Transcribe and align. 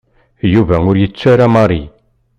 Yuba 0.53 0.75
ur 0.89 0.95
yettu 1.01 1.25
ara 1.33 1.45
Mary. 1.53 1.83